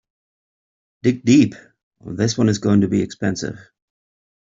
[1.05, 1.53] Dig deep,
[2.03, 3.69] this one is going to be expensive!.